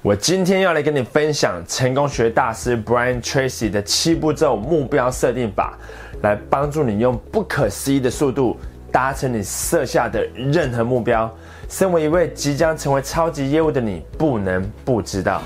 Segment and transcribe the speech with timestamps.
[0.00, 5.76] 我今天要来跟你分享成功学大师 Brian Tracy 的七步骤目标设定法，
[6.22, 8.56] 来帮助你用不可思议的速度
[8.92, 11.28] 达成你设下的任何目标。
[11.68, 15.42] 身为一位即将成为超级业务的你，不能不知道。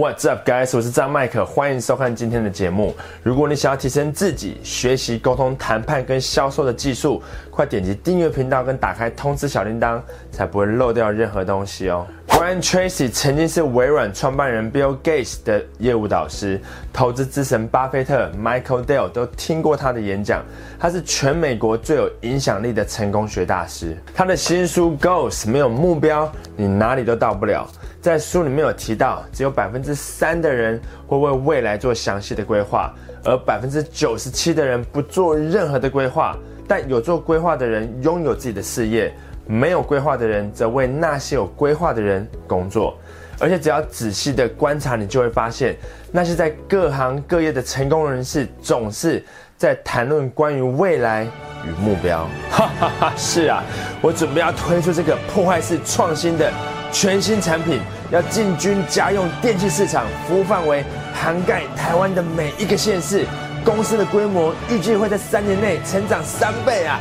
[0.00, 0.74] What's up, guys？
[0.74, 2.96] 我是张麦克，欢迎收看今天的节目。
[3.22, 10.00] 如果你想要提升自己学习沟通、谈判跟销售的技术，快点击订阅频道跟打开通知小铃铛，
[10.32, 12.06] 才不会漏掉任何东西哦。
[12.26, 16.58] Brian Tracy 曾经是微软创办人 Bill Gates 的业务导师，
[16.94, 20.42] 投资之神巴菲特、Michael Dell 都听过他的演讲。
[20.78, 23.94] 他是全美国最有影响力的成功学大师。
[24.14, 27.68] 他的新书 Goals 没有目标，你哪里都到不了。
[28.00, 36.36] 在书里面有提到，只有百分之三的人会为未来做详细的规划，而百分之九十七的人不做任何的规划。
[36.66, 39.12] 但有做规划的人拥有自己的事业，
[39.46, 42.96] 没有规划的人则为那些有规划的人工作。
[43.38, 45.76] 而且只要仔细的观察，你就会发现，
[46.12, 49.22] 那些在各行各业的成功人士，总是
[49.56, 51.24] 在谈论关于未来
[51.66, 52.26] 与目标。
[52.50, 53.62] 哈哈哈，是啊，
[54.00, 56.50] 我准备要推出这个破坏式创新的。
[56.92, 63.24] 全新产品要进军家用电器市场，服务范围涵盖台湾的每一个县市。
[63.62, 66.98] 公司的规模预计会在三年内成长三倍啊！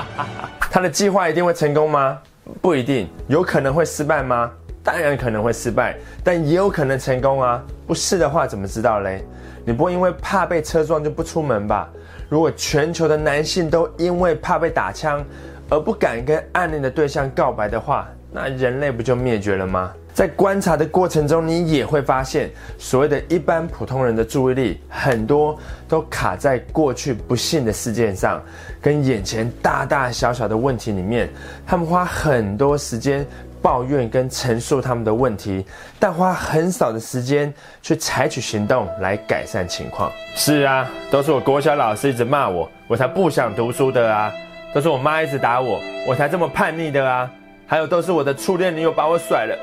[0.70, 2.18] 他的计划一定会成功吗？
[2.60, 4.50] 不一定，有可能会失败吗？
[4.82, 7.62] 当然可能会失败，但也有可能成功啊！
[7.86, 9.24] 不试的话怎么知道嘞？
[9.64, 11.88] 你不会因为怕被车撞就不出门吧？
[12.28, 15.24] 如果全球的男性都因为怕被打枪
[15.70, 18.06] 而不敢跟暗恋的对象告白的话，
[18.36, 19.92] 那人类不就灭绝了吗？
[20.12, 25.56] 在观察的过程中，你也会发现，所谓的一般普通人的注意力，很多
[25.88, 28.42] 都卡在过去不幸的事件上，
[28.82, 31.28] 跟眼前大大小小的问题里面。
[31.64, 33.24] 他们花很多时间
[33.62, 35.64] 抱怨跟陈述他们的问题，
[36.00, 40.10] 但花很少的时间去采取行动来改善情况。
[40.34, 44.32] 是啊，都是我国小老师一直骂我，我才不想读书的啊；
[44.74, 47.30] 都是我妈一直打我，我才这么叛逆的啊。
[47.66, 49.56] 还有都是我的初恋女友把我甩了，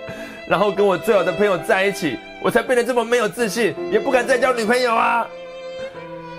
[0.48, 5.26] 然后跟我最好的朋友在一起，我才变得这么没有自信，也不敢再交女朋友啊。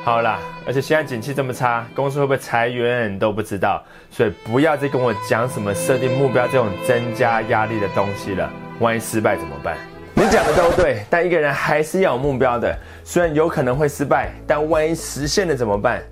[0.04, 3.80] 好啦，而且现在景气这么差，公司会不会裁员都不知道，
[4.10, 8.50] 所以不要再跟我讲什么设定目标这种增加压力的东西了。
[8.80, 9.76] 万一失败怎么办？
[10.14, 12.76] 你讲的都对，但一个人还是要有目标的。
[13.04, 16.02] 虽然有可能会失败，但万一实现了怎么办？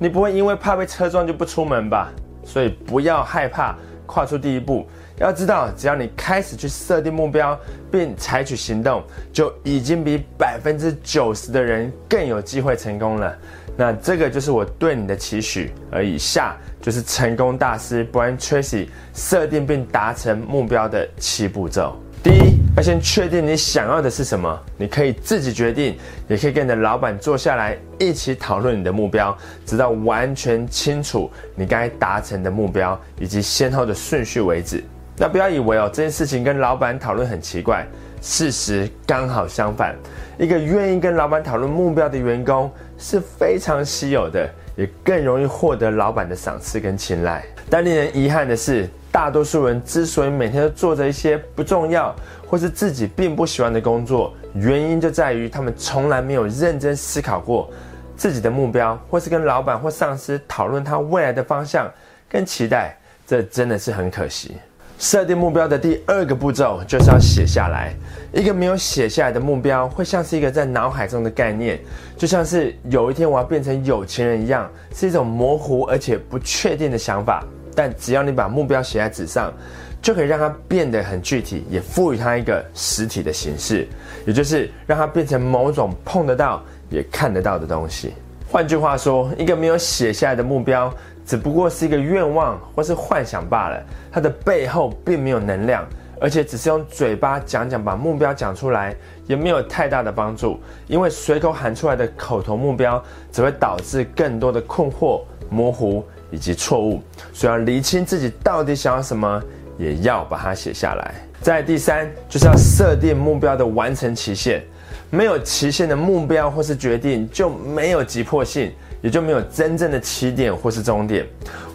[0.00, 2.10] 你不会因为怕被车撞就不出门吧？
[2.44, 3.76] 所以不要害怕。
[4.06, 4.86] 跨出第一步，
[5.18, 7.58] 要知道，只要你开始去设定目标，
[7.90, 9.02] 并采取行动，
[9.32, 13.36] 就已经比百分之九十的人更有机会成功了。
[13.76, 21.94] 那这个就是我对你的期许，而以下就是成功大师 Brian Tracy 设定并达成目标的七步骤。
[22.22, 24.60] 第一，要先确定你想要的是什么。
[24.76, 25.96] 你可以自己决定，
[26.28, 34.84] 也可以跟你的老板坐下来一起讨论你的目标，直到完全清楚你该达成的目标以及先后的顺序为止。
[35.16, 37.86] 那不要以为哦这件事情跟老板讨论很奇怪，
[38.20, 39.96] 事实刚好相反。
[40.38, 47.42] 一个愿意跟老板讨论目标的员工是非常稀有的，也更容易获得老板的赏识跟青睐。
[47.70, 48.86] 但令人遗憾的是。
[49.16, 52.14] 大多数人之所以每天都做着一些不重要
[52.46, 57.70] 或是自己并不喜欢的工作，原因就在于他们从来没有认真思考过
[58.14, 61.90] 自己的目标，或是跟老板或上司讨论他未来的方向
[62.28, 62.94] 跟期待。
[63.26, 64.54] 这真的是很可惜。
[64.98, 67.94] 设定目标的第二个步骤就是要写下来。
[68.34, 71.80] 一个没有写下来的目标，会像是一个在脑海中的概念，
[72.18, 77.42] 就像是有一天我要变成有钱人一样，是一种模糊而且不确定的想法。
[77.76, 79.52] 但只要你把目标写在纸上，
[80.00, 83.86] 就可以让它变得很具体，也赋予它一个实体的形式，
[84.26, 88.14] 也就是让它变成某种碰得到也看得到的东西。
[88.50, 90.92] 换句话说，一个没有写下来的目标，
[91.26, 95.84] 只不过是一个愿望或是幻想罢了，它的背后并没有能量，
[96.20, 98.94] 而且只是用嘴巴讲讲，把目标讲出来，
[99.26, 103.02] 也没有太大的帮助，因为随口喊出来的口头目标，
[103.32, 105.20] 只会导致更多的困惑、
[105.50, 106.04] 模糊。
[106.30, 107.02] 以及错误，
[107.32, 109.42] 所以要厘清自己到底想要什么，
[109.78, 111.14] 也要把它写下来。
[111.40, 114.62] 再第三，就是要设定目标的完成期限。
[115.08, 121.24] 没有期限的目标或是决定，就没有急迫性，也就没有真正的起点或是终点。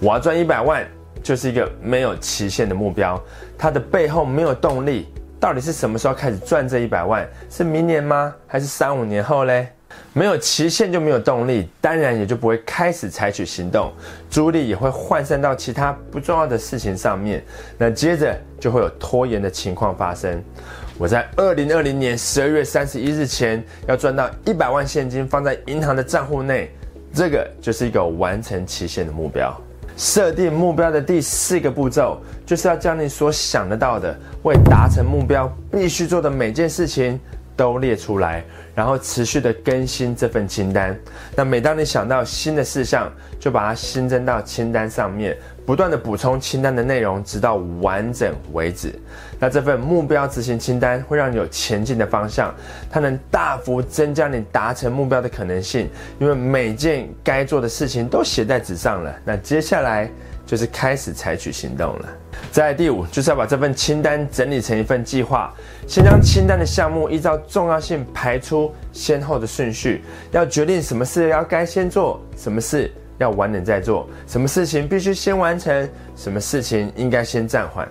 [0.01, 0.85] 我要赚一百万，
[1.23, 3.21] 就是一个没有期限的目标，
[3.57, 5.07] 它的背后没有动力。
[5.39, 7.25] 到底是什么时候开始赚这一百万？
[7.49, 8.35] 是明年吗？
[8.45, 9.69] 还是三五年后嘞？
[10.13, 13.91] 没有期限就没有动力，当然也就不会开始采取行动，
[14.29, 17.43] 注意力也会涣散到其他不重要的事情上面，
[17.77, 20.43] 那接着就会有拖延的情况发生。
[20.97, 26.69] 我在二零二零年十二月三十一日前要赚到一百万现金放在银行的账户内，
[27.13, 29.55] 这个就是一个完成期限的目标。
[29.97, 37.19] 设定目标的第四个步骤，就是要将你所想得到的为达成目标必须做的每件事情。
[37.61, 38.43] 都列出来，
[38.73, 40.97] 然后持续的更新这份清单。
[41.35, 43.07] 那每当你想到新的事项，
[43.39, 48.99] 就把它新增到清单上面，不断的补充清单的内容，直到完整为止。
[49.39, 52.51] 那这份目标执行清单会让你有前进的方向，
[52.89, 55.87] 它能大幅增加你达成目标的可能性，
[56.17, 59.15] 因为每件该做的事情都写在纸上了。
[59.23, 60.09] 那接下来
[60.45, 62.09] 就是开始采取行动了。
[62.51, 65.53] 在第五，就是要把这份清单整理成一份计划。
[65.87, 77.87] 先将清单的项目依照重要性排出先后的顺序，要决定什么事要该先做，什么事要晚点再做，什么事情必须先完成，什么事情应该先暂缓。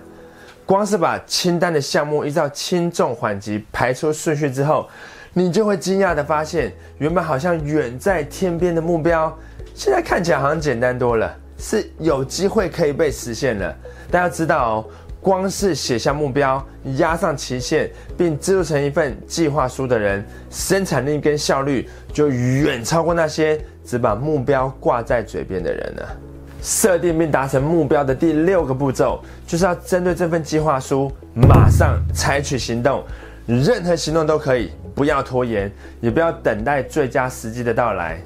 [0.65, 4.87] 光是把清单的项目依照轻重缓急排出顺序之后，
[5.33, 9.35] 你就会惊讶的发现，原本好像远在天边的目标，
[9.73, 13.73] 现在看起来好像简单多了，是有机会可以被实现了。
[14.09, 14.85] 大家知道哦，
[15.21, 16.65] 光是写下目标、
[16.97, 17.87] 压上期限，
[18.17, 26.17] 并制作成一份计划书的人，生产力跟效率就远超过那些只把目标挂在嘴边的人了。
[26.63, 33.03] 设定并达成目标的第六个步骤，就是要针对这份计划书马上采取行动，
[33.45, 38.19] 任何行动都可以，不要拖延，也不要等待最佳时机的到来。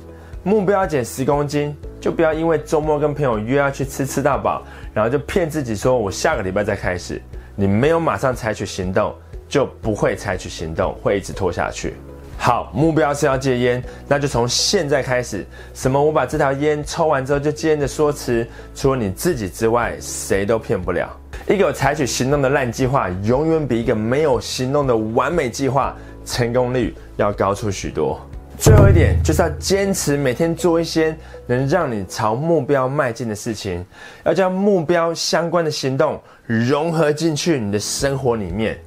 [0.46, 4.62] 目标减十公斤，就不要因为周末跟朋友约要去吃吃到饱。
[4.94, 7.20] 然后就骗自己说，我下个礼拜再开始。
[7.56, 9.12] 你没有马上采取行动，
[9.50, 11.96] 就不会采取行动，会一直拖下去。
[12.38, 15.44] 好，目标是要戒烟，那就从现在开始。
[15.74, 16.00] 什么？
[16.00, 21.10] 我把这条烟抽完之后就戒烟的说辞，除了你自己之外，谁都骗不了。
[21.48, 28.22] 一个有采取行动的烂计划，永远比一个没有行动的完美计划成功率要高出许多。
[28.58, 31.16] 最后一点就是要坚持每天做一些
[31.46, 33.86] 能让你朝目标迈进的事情，
[34.24, 38.78] 要将目标相关的行动融合进去你的生活里面。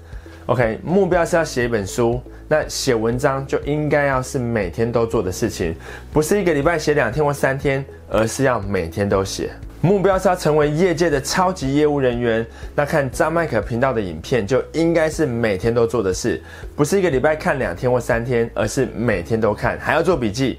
[0.47, 5.75] OK，目标是要写一本书，那写文章就应该要是每天都做的事情，
[6.13, 9.51] 不是一个礼拜写两天或三天，而是要每天都写。
[9.81, 12.45] 目标是要成为业界的超级业务人员，
[12.75, 16.43] 那看张麦克频道的影片就应该是每天都做的事，
[16.75, 20.59] 不是一个礼拜看两天或三天，而是每天都看，还要做笔记。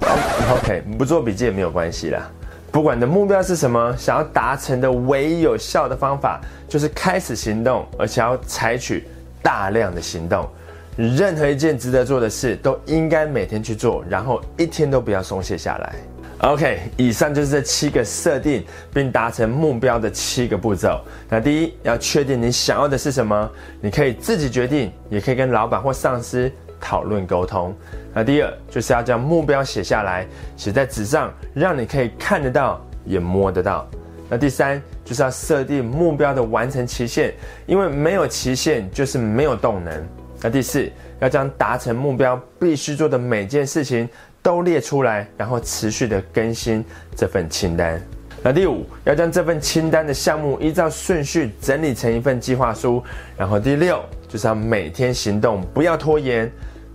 [0.00, 2.28] OK，不做笔记也没有关系啦。
[2.72, 9.04] 不管你的目标是什么，想要达成的唯一有效的方法就是开始行动，而且要采取
[9.40, 10.48] 大量的行动。
[10.96, 15.94] 任何一件值得做的事都应该每天去做，然后一天都不要松懈下来。
[16.40, 18.64] OK，以上就是这七个设定
[18.94, 21.00] 并达成目标的七个步骤。
[21.28, 23.50] 那第一，要确定你想要的是什么，
[23.80, 26.48] 你可以自己决定，也可以跟老板或上司
[26.80, 27.74] 讨论沟通。
[28.14, 30.24] 那第二，就是要将目标写下来，
[30.56, 33.84] 写在纸上，让你可以看得到，也摸得到。
[34.30, 37.34] 那第三，就是要设定目标的完成期限，
[37.66, 40.06] 因为没有期限就是没有动能。
[40.40, 40.88] 那第四，
[41.18, 44.08] 要将达成目标必须做的每件事情。
[44.42, 46.84] 都列出来，然后持续的更新
[47.16, 48.00] 这份清单。
[48.42, 53.02] 那第五，要将这份清单的项目依照顺序整理成一份计划书。
[53.36, 56.50] 然后第六，就是要每天行动，不要拖延。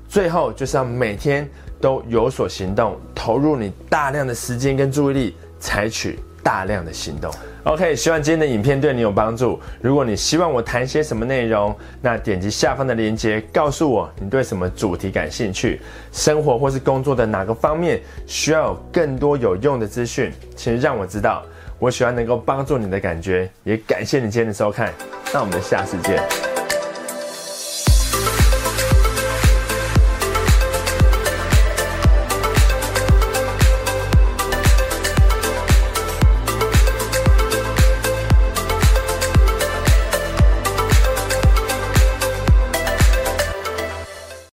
[0.07, 1.47] 最后，就是要每天
[1.81, 7.33] 都有所行动，投入你大量的时间跟注意力，采取大量的行动。
[7.63, 9.59] OK，希望今天的影片对你有帮助。
[9.81, 15.81] 如果你希望我谈些什么内容，那点击下方的链接，告诉我你对什么主题感兴趣，
[16.11, 21.41] 生活或是工作的哪个方面需要有更多有用的资讯，请让我知道。
[21.79, 24.93] 我喜欢能够帮助你的感觉，也感谢你今天的收看。
[25.33, 26.52] 那我们下次见。